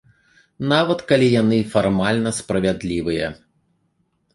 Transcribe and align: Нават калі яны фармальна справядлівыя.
Нават 0.71 0.99
калі 1.11 1.27
яны 1.41 1.59
фармальна 1.75 2.29
справядлівыя. 2.41 3.27